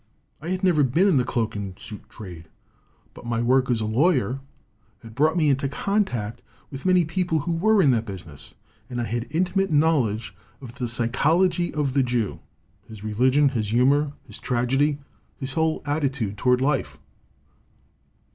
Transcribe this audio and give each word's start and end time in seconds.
"I 0.41 0.49
had 0.49 0.63
never 0.63 0.81
been 0.81 1.07
in 1.07 1.17
the 1.17 1.23
cloak 1.23 1.55
and 1.55 1.77
suit 1.77 2.09
trade. 2.09 2.47
But 3.13 3.23
my 3.23 3.39
work 3.39 3.69
as 3.69 3.81
a 3.81 3.85
lawyer 3.85 4.39
had 5.03 5.13
brought 5.13 5.37
me 5.37 5.49
into 5.49 5.67
50 5.67 5.75
ROMANTICISM 5.77 5.93
AND 5.95 6.09
HUMOR 6.09 6.31
contact 6.31 6.49
with 6.71 6.85
many 6.87 7.05
people 7.05 7.39
who 7.41 7.51
were 7.51 7.83
in 7.83 7.91
that 7.91 8.07
busi 8.07 8.25
ness, 8.25 8.53
and 8.89 8.99
I 8.99 9.03
had 9.03 9.27
intimate 9.29 9.69
knowledge 9.69 10.33
of 10.59 10.73
the 10.79 10.85
psychol 10.85 11.47
ogy 11.47 11.71
of 11.75 11.93
the 11.93 12.01
Jew, 12.01 12.39
his 12.87 13.03
religion, 13.03 13.49
his 13.49 13.67
humor, 13.67 14.13
his 14.25 14.39
tragedy, 14.39 14.97
his 15.37 15.53
whole 15.53 15.83
attitude 15.85 16.35
toward 16.35 16.61
life. 16.61 16.97